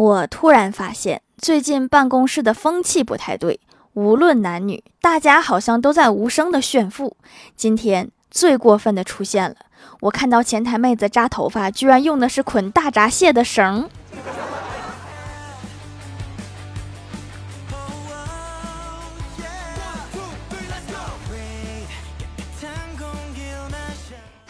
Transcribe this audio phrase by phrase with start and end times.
[0.00, 3.60] 我突然发现，最近办公室的风气不太对，
[3.92, 7.18] 无论男女，大家好像都在无声的炫富。
[7.54, 9.56] 今天最过分的出现了，
[10.00, 13.90] 我看到前台妹子扎头发，居然用的是捆大闸蟹的绳。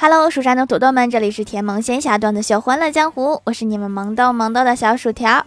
[0.02, 5.44] Hello，蜀山的土豆们，这里是甜萌仙侠段子秀《欢乐江湖》，我是你们萌豆萌豆的小薯条。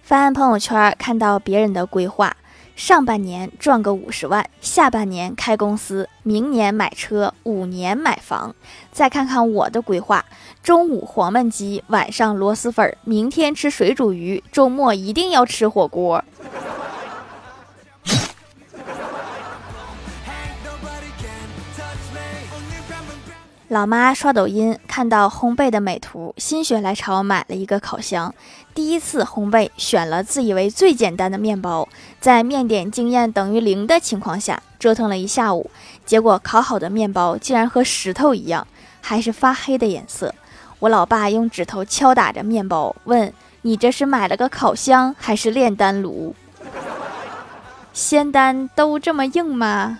[0.00, 2.36] 翻朋友圈看到别人的规划，
[2.76, 8.54] 上半年赚个五十万，下半年开公司，明年买车，五年买房。
[8.92, 10.24] 再看看我的规划，
[10.62, 16.22] 中午黄焖鸡，晚上螺蛳粉，明天吃水煮鱼，周末一定要吃火锅。
[23.74, 28.32] 老妈刷抖音看到烘焙的美图，心血来潮买了一个烤箱。
[28.72, 31.88] 第一次烘焙，选了自以为最简单的面包，
[32.20, 35.68] 在面点经验等于零的情况下折腾了一下午，
[36.06, 38.64] 结果烤好的面包竟然和石头一样，
[39.00, 40.32] 还是发黑的颜色。
[40.78, 46.36] 我老爸用指头敲打着面包，问：“你这是买了个烤箱还是炼丹炉？
[47.92, 49.98] 仙丹都这么硬吗？”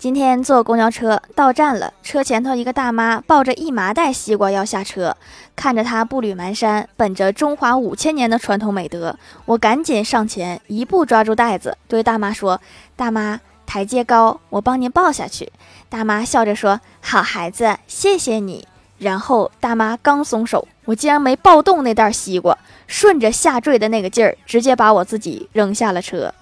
[0.00, 5.14] 今天坐公交车到站了，车前头一个大妈抱着一麻袋西瓜要下车，
[5.54, 12.58] 看着她步履蹒跚，本着中华五千年的传统美德，我赶紧上前一步抓住袋子，对大妈说
[12.96, 15.52] ：“大妈，台阶高，我帮您抱下去。”
[15.90, 26.32] 大妈笑着说：“好孩子，谢谢你。”然后大妈刚松手，我竟然没抱动那袋西瓜，顺着下坠的那个劲儿，直接把我自己扔下了车。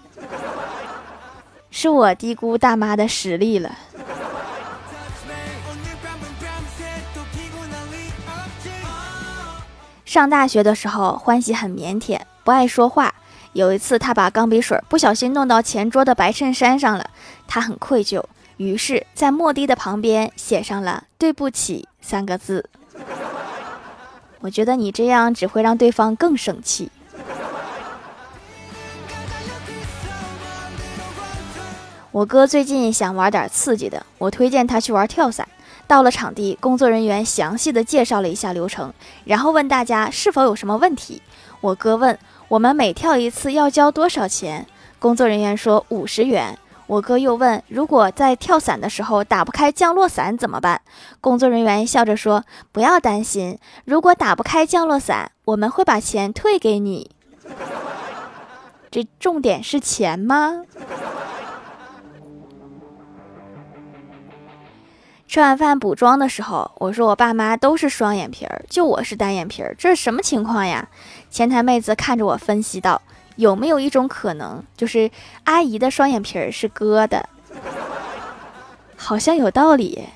[1.70, 3.76] 是我低估大妈的实力了。
[10.04, 13.14] 上大学的时候，欢喜很腼腆，不爱说话。
[13.52, 17.10] 有一次，他把钢笔水不小心弄到前桌的白衬衫上了，
[17.46, 18.24] 他很愧疚，
[18.56, 22.68] 于是，在墨滴的旁边写上了“对不起”三个字。
[24.40, 26.90] 我觉得你这样只会让对方更生气。
[32.10, 35.46] 我哥最近想玩点刺激的，我推荐他去玩跳伞。
[35.86, 38.92] 到了场地，工作人员详细的介绍了一下流程，
[39.24, 41.22] 然后问大家是否有什么问题。
[41.60, 44.66] 我哥问我们每跳一次要交多少钱，
[44.98, 46.58] 工作人员说五十元。
[46.86, 50.80] 我哥又问如果在跳伞的时候打不开降落伞怎么办？
[51.20, 57.10] 工作人员笑着说不要担心，如果打不开降落伞，我们会把钱退给你。
[58.90, 60.62] 这重点是钱吗？
[65.28, 70.88] 吃完饭补妆的时候，我说我爸妈都是双眼皮儿，就我是单眼皮儿，这是什么情况呀？
[71.30, 73.02] 前台妹子看着我分析道
[73.36, 75.10] ：“有没有一种可能，就是
[75.44, 77.28] 阿姨的双眼皮儿是割的？
[78.96, 80.08] 好像有道理。”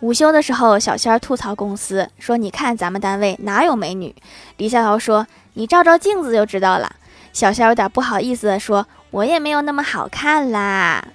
[0.00, 4.14] 午休的时候，小仙儿吐槽公司说：“你看咱们单位哪有美女？”
[4.58, 6.96] 李逍遥说：“你照照镜子就知道了。”
[7.32, 8.86] 小仙儿有点不好意思的说。
[9.12, 11.06] 我也没有那么好看啦。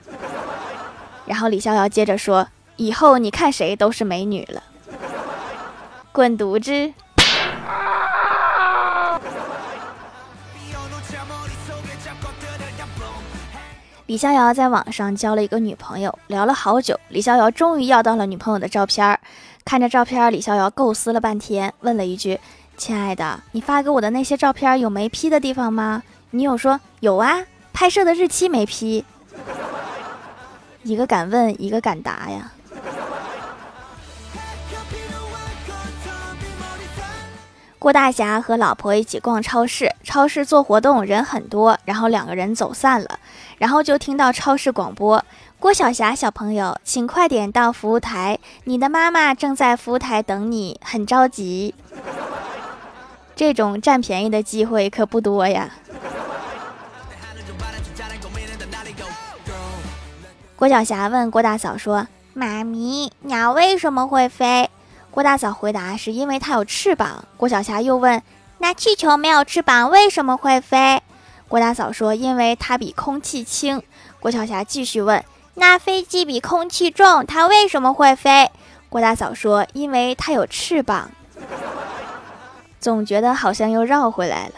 [1.25, 2.47] 然后李逍遥接着说
[2.77, 4.61] ：“以后你看谁都是美女了。
[6.13, 6.93] ”滚犊子！
[14.05, 19.19] 李逍遥在网上交了一个女朋友，聊了好久，李逍遥终于要到了女朋友的照片。
[19.65, 22.39] 看着照片，李逍遥构思了半天，问了一句
[22.77, 27.43] ：“亲爱的，你发给我的那些照片有没 P 的地方吗？”女友说：“有啊。”
[27.73, 29.05] 拍摄的日期没批，
[30.81, 32.51] 一个敢问，一个敢答呀。
[37.77, 43.19] 郭大侠和老婆一起逛超市，超市做活动人很多，然后两个人走散了，
[43.59, 45.23] 然后就听到超市广播
[45.59, 51.75] ：“郭晓霞小朋友，请快点到服务台，你的妈妈正在服务台等你，很着急。”
[53.37, 55.69] 这种占便宜的机会可不多呀。
[60.55, 64.71] 郭晓霞问郭大嫂说：“妈咪，鸟为什么会飞？”
[65.11, 68.23] 郭大嫂回答：“是因为它有翅膀。”郭晓霞又问
[68.57, 71.03] ：“那气球没有翅膀为什么会飞？”
[71.47, 73.83] 郭大嫂说：“因为它比空气轻。”
[74.19, 75.23] 郭晓霞继续问
[75.53, 78.49] ：“那飞机比空气重，它为什么会飞？”
[78.89, 81.11] 郭大嫂说：“因为它有翅膀。”
[82.79, 84.53] 总觉得好像又绕回来了。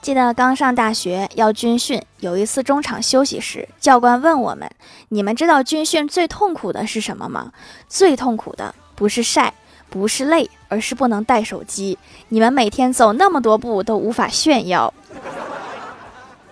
[0.00, 4.68] 记得刚上大学要军训，有一次中场休息时，教官问我们
[5.10, 7.52] ：“你们知道军训最痛苦的是什么吗？”
[7.88, 9.54] 最痛苦的不是晒，
[9.88, 11.96] 不是累，而是不能带手机。
[12.30, 14.92] 你们每天走那么多步都无法炫耀。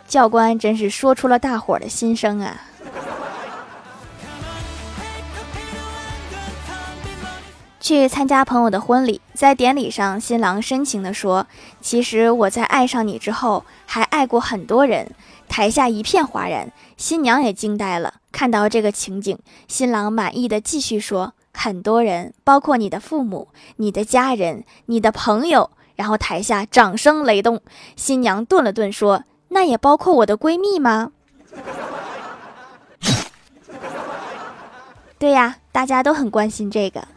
[0.07, 2.70] 教官真是说出了大伙的心声啊！
[7.91, 11.49] 去参加朋友的婚礼，在典礼上，新郎深情地说
[11.83, 15.11] ：“其实我在爱上你之后，还爱过很多人。”
[15.51, 18.15] 台下一片哗然，新娘也惊呆了。
[18.31, 23.49] 看到这个情景，新郎满意的继续说：“很多人，包括你的父母、
[23.79, 27.61] 你的家人、你的朋友。”然后台下掌声雷动。
[27.97, 31.11] 新娘顿了顿说：“那也包括我的闺蜜吗？”
[35.19, 37.09] 对呀，大家都很关心这个。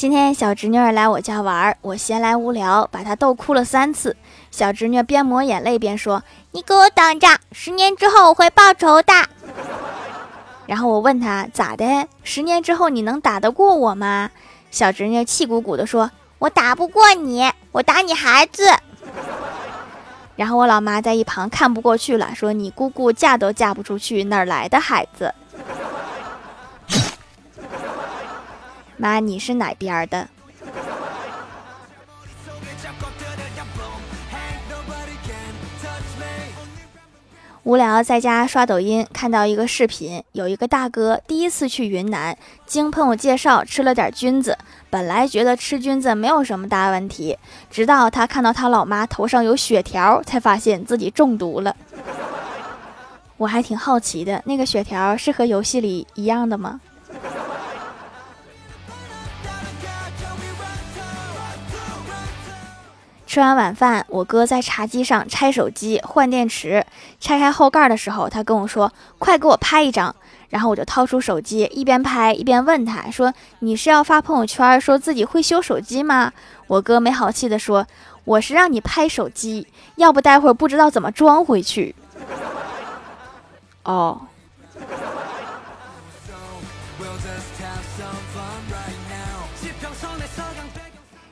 [0.00, 4.16] 今天小侄女儿来我家玩，我闲来无聊，把她逗哭了三次。
[4.50, 9.12] 小侄女边抹眼泪边说：“你给我等着，十年之后我会报仇的。”
[10.64, 12.06] 然后我问她咋的？
[12.24, 14.30] 十年之后你能打得过我吗？
[14.70, 16.10] 小侄女气鼓鼓地说
[16.40, 18.70] ：“我打不过你，我打你孩子。”
[20.34, 25.34] 然后我老妈在一旁看不过去了，说：“你姑姑嫁都嫁不出去，哪来的孩子？”
[29.00, 30.28] 妈，你是哪边的？
[37.62, 42.36] 无聊在家刷抖音，看到一个视频，有一个大哥第一次去云南，
[42.66, 44.58] 经朋友介绍吃了点菌子。
[44.90, 47.38] 本来觉得吃菌子没有什么大问题，
[47.70, 51.74] 直到他看到他老妈头上有血条，才发现自己中毒了。
[53.38, 56.80] 我还挺好奇的，那个血条是和游戏里一样的吗？
[63.30, 66.84] 吃完晚饭，我哥在茶几上拆手机换电池。
[67.20, 70.12] 拆开后盖的时候，他跟我说：“快给我拍一张。”
[70.50, 76.32] 然后我就掏出手机，一边拍一边问他说：“你是要发朋友圈说自己会修手机吗？”
[76.66, 77.86] 我哥没好气地说
[78.26, 81.94] ：“我是让你拍手机，要不待会儿不知道怎么装回去。
[83.86, 84.22] ”哦。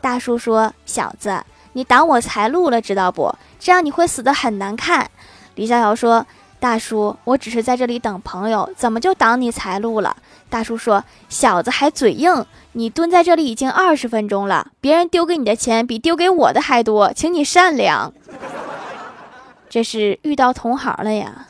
[0.00, 1.42] 大叔说：“小子，
[1.72, 3.34] 你挡我财路了，知道不？
[3.58, 5.10] 这样你会死得很难看。”
[5.56, 6.24] 李逍遥说
[6.60, 10.16] ：“大叔，我只是在这里等朋友，怎么就挡你财路了？”
[10.48, 18.12] 大叔说：“小子还嘴硬，你蹲在这里已经二十分钟了，别人丢给你的钱比丢给我的还多，请你善良。”
[19.68, 21.46] 这是遇到同行了呀。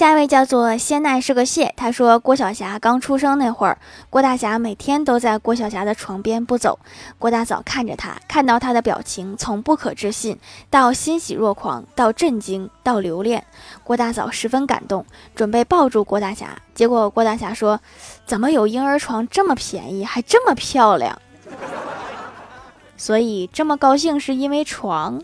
[0.00, 3.76] 下一位叫做仙奈是个蟹，他说郭晓霞刚出生那会儿，
[4.08, 6.78] 郭大侠每天都在郭晓霞的床边不走。
[7.18, 10.38] 郭大嫂看着他，看到他的表情从不可置信
[10.70, 13.44] 到欣喜若狂，到震惊，到留恋。
[13.84, 17.78] 郭大嫂十分感动，准备抱住郭大侠，结果郭大侠说
[18.24, 21.20] ：“怎么有婴儿床这么便宜，还这么漂亮？”
[22.96, 25.20] 所以这么高兴是因为床。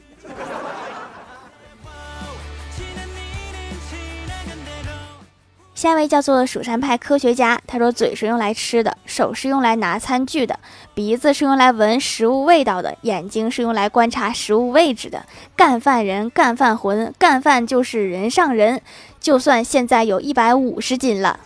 [5.87, 10.59] 下一位叫做蜀山派科学家，他说：“嘴是用来吃的，手是用来拿餐具的，
[10.95, 15.25] 鼻子是用来闻食物味道的，眼睛是用来观察食物位置的。
[15.55, 18.83] 干饭人，干饭魂，干饭就是人上人。
[19.21, 21.39] 就算现在有一百五十斤了，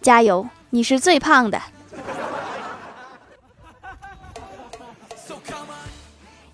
[0.00, 1.60] 加油，你是最胖的。”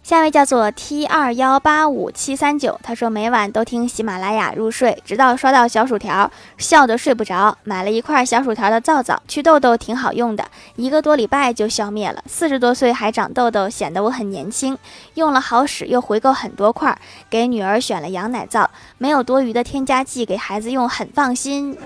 [0.05, 7.57] 下一位叫做 T 二幺八五七三九，他说每晚都听喜马拉雅入睡，直到刷到小薯条，笑得睡不着。
[7.65, 10.47] 买了一块小薯条的皂皂，祛痘痘挺好用的，
[10.77, 12.23] 一个多礼拜就消灭了。
[12.27, 14.77] 四十多岁还长痘痘，显得我很年轻。
[15.15, 16.99] 用了好使，又回购很多块，
[17.31, 18.69] 给女儿选了羊奶皂，
[18.99, 21.79] 没有多余的添加剂，给孩子用很放心。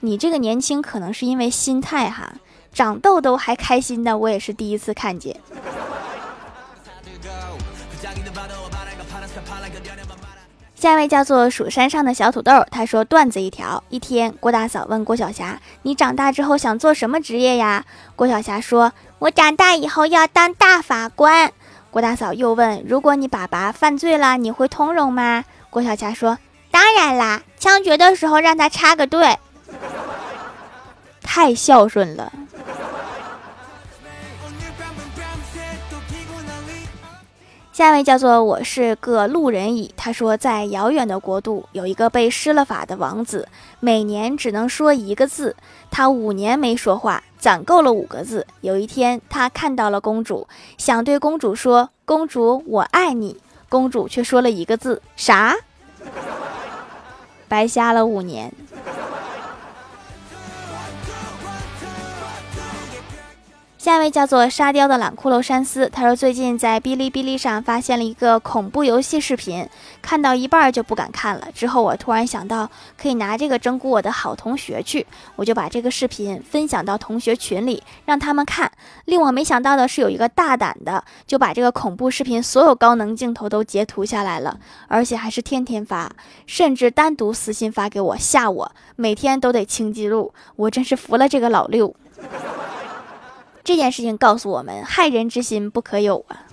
[0.00, 2.32] 你这个年轻可能是因为心态哈，
[2.72, 5.36] 长痘痘还开心的，我也是第一次看见。
[10.82, 17.84] 下一位叫做蜀山上的小土豆，他说段子一条：一天，郭大嫂问郭晓霞：“你长大之后想做什么职业呀？”
[18.16, 21.52] 郭晓霞说：“我长大以后要当大法官。”
[21.92, 26.36] 郭大嫂又问：“如果你爸爸犯罪了，你会通融吗？”郭晓霞说
[26.72, 29.38] ：“当然啦，枪决的时候让他插个队。”
[31.22, 32.32] 太孝顺了。
[37.72, 43.48] 下一位叫做我是个路人乙，他说在遥远的国度有一个被施了法的王子，
[43.80, 45.56] 每年只能说一个字。
[45.90, 48.46] 他五年没说话，攒够了五个字。
[48.60, 53.38] 有一天，他看到了公主，想对公主说：“公主，我爱你。”
[53.70, 55.56] 公主却说了一个字：“啥？”
[57.48, 58.52] 白瞎了五年。
[63.82, 69.68] 下一位叫做沙雕的懒骷髅山思，他说最近在哔哩哔哩上发现了一个恐怖游戏视频，
[70.00, 71.48] 看到一半就不敢看了。
[71.52, 78.70] 之后我突然想到可以拿这个整蛊我的好同学去，我就把这个视频分享到同学群里让他们看。
[79.06, 86.08] 令我没想到的是，有一个大胆的就把这个恐怖视频所有高能镜头都截图下来了，而且还是天天发，
[86.46, 90.32] 甚至单独私信发给我吓我，每天都得清记录。
[90.54, 91.92] 我真是服了这个老六。
[93.64, 96.42] 这件事情告诉我们，害人之心不可有啊！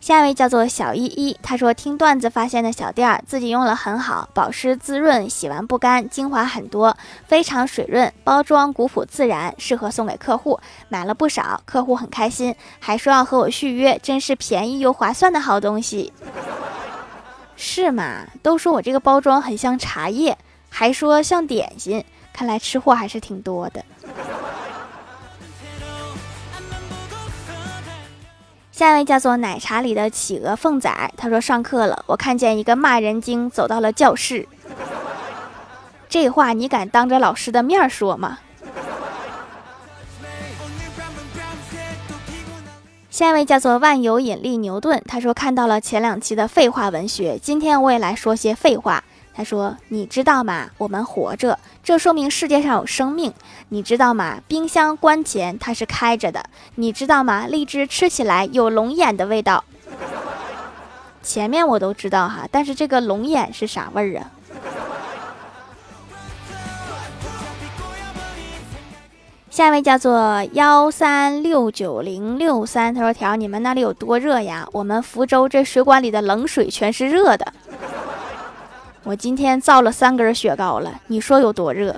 [0.00, 6.96] 下一位叫做小依依，她说听段子发现的小店儿，自己用了很好，保湿滋润，洗完不干，精华很多，
[7.28, 16.12] 非常水润，包装古朴自然，适合送给客户，买了不少，客户很开心，还说要和我续约，真是便宜又划算的好东西，
[17.54, 18.26] 是吗？
[18.42, 20.36] 都说我这个包装很像茶叶，
[20.68, 22.04] 还说像点心。
[22.32, 23.84] 看来吃货还是挺多的。
[28.72, 34.48] 下一位叫做奶茶里的企鹅凤仔，他说上课了，我看见一个骂人精走到了教室。
[36.08, 38.38] 这话你敢当着老师的面说吗？
[43.10, 49.04] 下一位叫做万有引力牛顿，他说看到了前两期的废话文学，今天我也来说些废话。
[49.32, 50.68] 他说：“你知道吗？
[50.76, 53.32] 我们活着，这说明世界上有生命。
[53.70, 54.40] 你知道吗？
[54.46, 56.44] 冰箱关前它是开着的。
[56.74, 57.46] 你知道吗？
[57.46, 59.64] 荔枝吃起来有龙眼的味道。
[61.22, 64.30] 前面我都知道哈，但是这个龙眼是啥味儿啊？”
[69.48, 74.68] 下一位叫做幺三六九零六三，他说：“条，你们那里有多热呀？
[74.72, 77.54] 我们福州这水管里的冷水全是热的。”
[79.02, 81.96] 我今天造了三根雪糕了，你说有多热？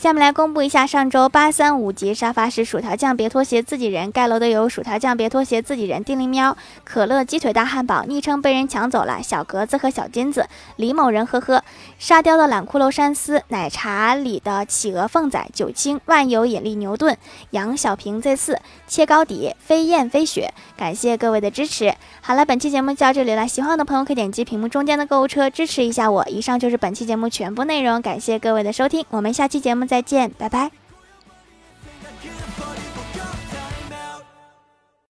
[0.00, 11.62] 下面来公布一下上周八三五级沙发是薯条酱别拖鞋自己人盖楼的有薯条酱别拖鞋自己人丁灵喵可乐鸡腿大汉堡昵称被人抢走了小格子和小金子李某人呵呵
[11.98, 17.14] 沙雕的懒骷髅山思奶茶里的企鹅凤仔九清万有引力牛顿
[17.50, 21.92] 杨小平 Z 四切糕底飞燕飞雪感谢各位的支持。
[22.22, 26.26] 好了，本期节目就到这里了，喜欢我的朋友可以点击屏幕中间的购物车支持一下我。
[26.26, 29.89] 以上就是本期节目全部内容，感谢各位的收听，我们下期节目。
[29.90, 30.70] 再见拜拜。